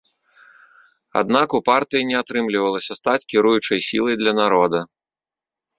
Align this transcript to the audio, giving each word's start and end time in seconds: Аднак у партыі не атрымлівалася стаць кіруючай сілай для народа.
Аднак 1.21 1.47
у 1.59 1.61
партыі 1.69 2.07
не 2.13 2.17
атрымлівалася 2.23 2.93
стаць 3.01 3.25
кіруючай 3.35 3.79
сілай 3.91 4.15
для 4.25 4.31
народа. 4.41 4.79